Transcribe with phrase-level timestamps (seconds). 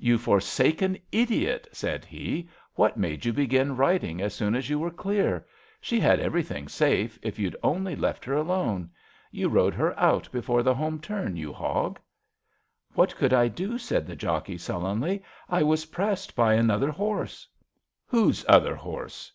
[0.00, 4.68] You forsaken idiot I *' said he, what made you begin riding as soon as
[4.68, 5.46] you were clear?
[5.80, 8.90] She had everything safe, if you'd only left her alone.
[9.30, 11.98] You rode her out before the home turn, you hog!
[12.00, 12.02] '^
[12.94, 17.46] What could I dof '^ said the jockey sullenly, I was pressed by another horse/'
[18.06, 19.30] Whose * other horse'?